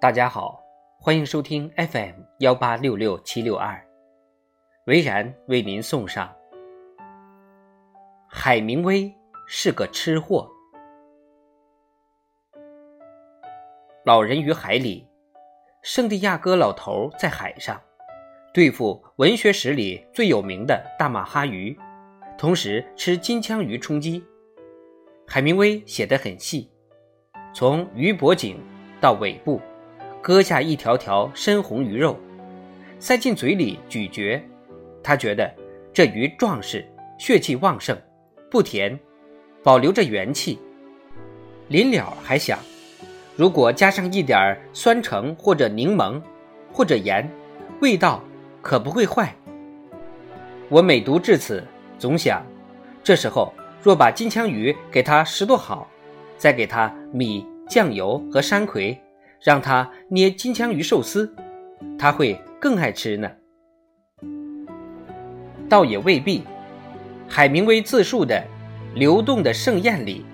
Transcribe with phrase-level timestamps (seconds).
[0.00, 0.64] 大家好，
[0.98, 3.86] 欢迎收听 FM 幺八六六七六二，
[4.86, 6.34] 维然为您送上。
[8.26, 9.14] 海明威
[9.46, 10.50] 是个吃货。
[14.06, 15.06] 老人与海里，
[15.82, 17.78] 圣地亚哥老头在海上
[18.54, 21.78] 对付文学史里最有名的大马哈鱼，
[22.38, 24.24] 同时吃金枪鱼充饥。
[25.26, 26.72] 海明威写得很细，
[27.52, 28.58] 从鱼脖颈
[29.00, 29.60] 到尾部。
[30.22, 32.14] 割下一条条深红鱼肉，
[32.98, 34.38] 塞进嘴里咀嚼。
[35.02, 35.50] 他觉得
[35.94, 36.86] 这鱼壮实，
[37.16, 37.96] 血气旺盛，
[38.50, 39.00] 不甜，
[39.62, 40.58] 保留着元气。
[41.68, 42.58] 临了还想，
[43.34, 46.20] 如果加上一点酸橙或者柠檬，
[46.70, 47.26] 或者盐，
[47.80, 48.22] 味道
[48.60, 49.34] 可不会坏。
[50.68, 51.64] 我每读至此，
[51.98, 52.44] 总想，
[53.02, 55.88] 这时候若把金枪鱼给他拾掇好，
[56.40, 58.98] 再给他米、酱油和山葵。
[59.42, 61.34] 让他捏金枪鱼寿司，
[61.98, 63.30] 他会更爱吃呢。
[65.66, 66.42] 倒也未必。
[67.26, 68.34] 海明威自述的
[68.98, 70.26] 《流动的盛宴》里，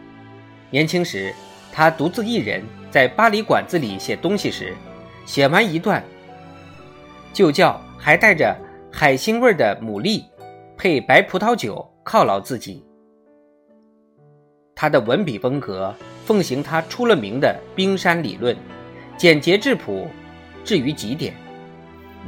[0.70, 1.32] 年轻时
[1.70, 4.74] 他独自一人在巴黎馆子里写东西时，
[5.24, 6.02] 写完一段，
[7.32, 8.56] 就叫还带着
[8.90, 10.24] 海腥味的牡蛎
[10.76, 12.84] 配白葡萄酒犒劳自己。
[14.78, 15.92] 他的文笔风格
[16.26, 18.54] 奉行他出了名的冰山理论。
[19.16, 20.06] 简洁质朴，
[20.62, 21.34] 至于极点。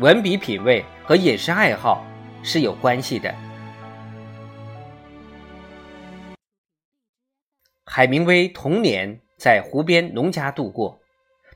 [0.01, 2.03] 文笔品味和饮食爱好
[2.43, 3.35] 是有关系的。
[7.85, 10.99] 海明威童年在湖边农家度过，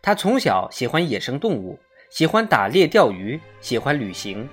[0.02, 1.78] 他从小喜欢野生动物，
[2.10, 4.46] 喜欢打猎钓鱼，喜欢旅行。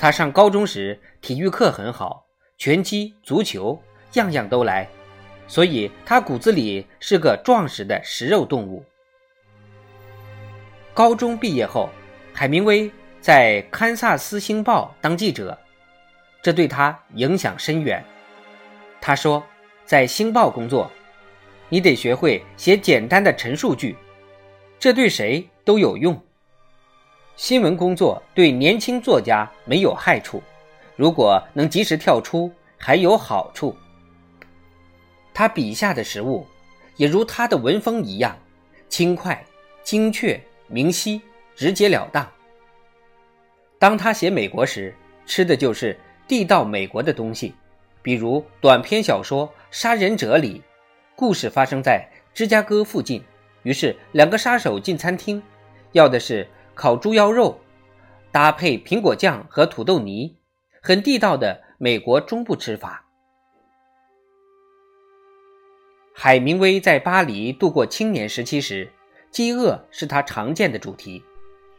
[0.00, 2.26] 他上高中时体育课很好，
[2.58, 3.80] 拳击、足球
[4.14, 4.88] 样样都来，
[5.46, 8.84] 所以他骨子里是个壮实的食肉动物。
[10.92, 11.88] 高中毕业后，
[12.32, 12.90] 海明威
[13.20, 15.58] 在堪萨斯星报当记者，
[16.42, 18.02] 这对他影响深远。
[19.00, 19.44] 他说，
[19.84, 20.90] 在星报工作，
[21.68, 23.96] 你得学会写简单的陈述句，
[24.78, 26.18] 这对谁都有用。
[27.36, 30.42] 新闻工作对年轻作家没有害处，
[30.94, 33.76] 如果能及时跳出，还有好处。
[35.34, 36.46] 他笔下的食物，
[36.96, 38.34] 也如他的文风一样，
[38.88, 39.44] 轻快、
[39.82, 40.40] 精确。
[40.66, 41.20] 明晰、
[41.54, 42.26] 直截了当。
[43.78, 44.94] 当他写美国时，
[45.26, 45.96] 吃的就是
[46.26, 47.54] 地道美国的东西，
[48.00, 50.62] 比如短篇小说《杀人者》里，
[51.14, 53.22] 故事发生在芝加哥附近，
[53.62, 55.40] 于是两个杀手进餐厅，
[55.92, 57.60] 要的是烤猪腰肉，
[58.32, 60.34] 搭配苹果酱和土豆泥，
[60.80, 63.03] 很地道的美国中部吃法。
[66.16, 68.88] 海明威在巴黎度过青年时期时。
[69.32, 71.20] 饥饿是他常见的主题。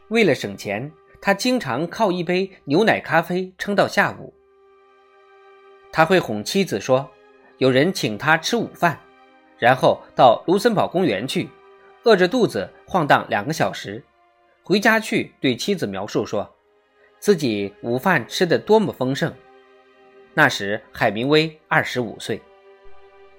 [0.09, 0.91] 为了省钱，
[1.21, 4.33] 他经常靠一杯牛奶咖啡撑到下午。
[5.89, 7.09] 他会哄妻子说，
[7.59, 8.99] 有人请他吃午饭，
[9.57, 11.49] 然后到卢森堡公园去，
[12.03, 14.03] 饿着肚子晃荡两个小时，
[14.61, 16.53] 回家去对妻子描述说，
[17.19, 19.33] 自己午饭吃得多么丰盛。
[20.33, 22.41] 那时海明威二十五岁，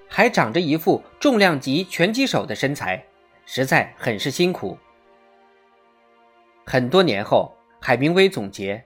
[0.09, 3.05] 还长着一副重量级拳击手的身材。
[3.49, 4.77] 实在很是辛苦。
[6.65, 8.84] 很多年后，海明威总结：“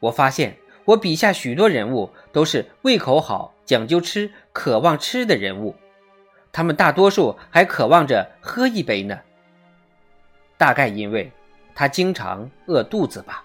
[0.00, 5.74] 我发现我笔下许多人物都是胃口好、讲究吃、渴望吃的人物，
[6.52, 9.18] 他们大多数还渴望着喝一杯呢。
[10.58, 11.32] 大概因为
[11.74, 13.42] 他经常饿肚子吧。”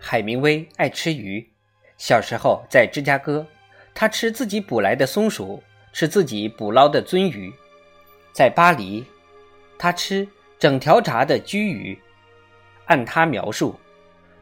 [0.00, 1.48] 海明威爱吃鱼，
[2.02, 3.46] 小时候在芝加哥。
[3.94, 7.52] 他吃自己捕来的松鼠，吃自己捕捞的鳟鱼。
[8.32, 9.04] 在巴黎，
[9.78, 10.26] 他吃
[10.58, 11.96] 整条炸的鲫鱼。
[12.86, 13.78] 按他描述，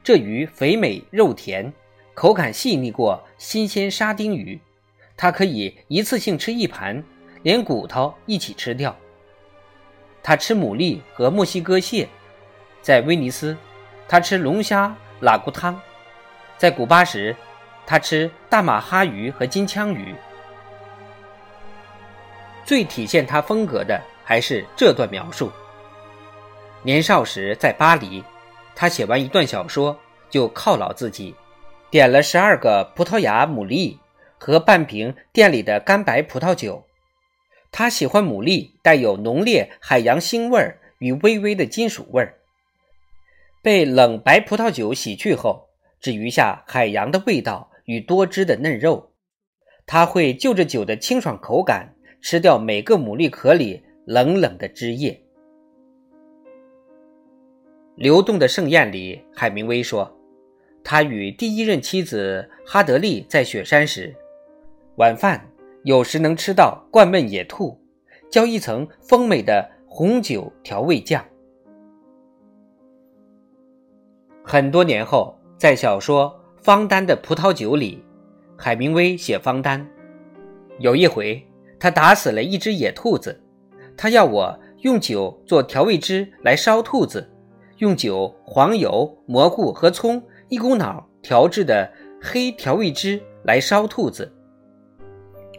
[0.03, 1.71] 这鱼肥美肉甜，
[2.15, 4.59] 口感细腻过新鲜沙丁鱼。
[5.15, 7.05] 他可以一次性吃一盘，
[7.43, 8.97] 连骨头一起吃掉。
[10.23, 12.09] 他吃牡蛎和墨西哥蟹。
[12.81, 13.55] 在威尼斯，
[14.09, 15.79] 他吃龙虾拉骨汤。
[16.57, 17.37] 在古巴时。
[17.91, 20.15] 他吃大马哈鱼和金枪鱼。
[22.65, 25.51] 最体现他风格的还是这段描述：
[26.85, 28.23] 年少时在巴黎，
[28.77, 29.99] 他写完一段小说
[30.31, 31.35] 就犒劳自己，
[31.91, 33.99] 点了十二个葡萄牙牡蛎
[34.39, 36.85] 和半瓶店里的干白葡萄酒。
[37.73, 42.37] 他喜欢牡蛎带有浓烈海洋腥味儿与微微的金属味儿，
[43.61, 45.67] 被冷白葡萄酒洗去后，
[46.01, 47.67] 只余下海洋的味道。
[47.85, 49.11] 与多汁的嫩肉，
[49.87, 55.21] 他会就着酒的清爽口感，吃掉每个牡蛎壳里冷冷的汁液。
[57.97, 60.11] 流动的盛宴里，海明威说，
[60.83, 64.15] 他与第一任妻子哈德利在雪山时，
[64.97, 65.51] 晚饭
[65.85, 67.79] 有时能吃到灌焖野兔，
[68.31, 71.23] 浇一层丰美的红酒调味酱。
[74.43, 78.05] 很多年后，在小说《方丹的葡萄酒》里。
[78.57, 79.87] 海明威写方丹，
[80.79, 81.43] 有一回
[81.79, 83.43] 他打死了一只野兔子，
[83.97, 87.27] 他要我用酒做调味汁来烧兔子，
[87.79, 91.91] 用酒、黄油、蘑菇和葱一股脑调制的
[92.21, 94.31] 黑调味汁来烧兔子。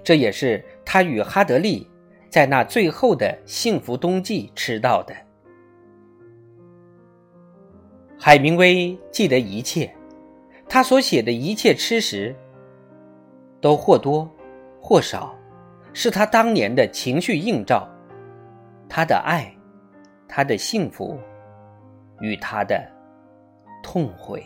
[0.03, 1.89] 这也是他与哈德利
[2.30, 5.15] 在那最后的幸福冬季吃到的。
[8.19, 9.92] 海明威记得一切，
[10.73, 12.33] 他所写的一切吃食。
[13.59, 14.27] 都或多
[14.81, 15.35] 或少，
[15.91, 17.85] 是他当年的情绪映照，
[18.88, 19.53] 他的爱，
[20.29, 21.19] 他的幸福，
[22.21, 22.81] 与他的
[23.83, 24.41] 痛悔。